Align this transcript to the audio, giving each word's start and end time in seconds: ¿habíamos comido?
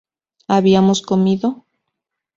¿habíamos 0.53 1.03
comido? 1.03 1.47